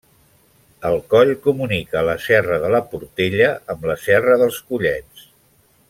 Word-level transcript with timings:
El 0.89 0.95
coll 1.11 1.33
comunica 1.43 2.03
la 2.09 2.15
Serra 2.25 2.57
de 2.65 2.71
la 2.77 2.81
Portella 2.95 3.51
amb 3.75 3.87
la 3.91 4.01
Serra 4.07 4.43
dels 4.45 4.63
Collets. 4.73 5.29